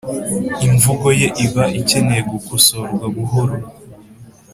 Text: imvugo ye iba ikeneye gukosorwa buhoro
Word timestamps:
imvugo 0.67 1.07
ye 1.19 1.27
iba 1.45 1.65
ikeneye 1.81 2.21
gukosorwa 2.31 3.03
buhoro 3.15 3.55